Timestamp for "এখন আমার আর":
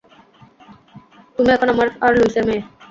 1.55-2.11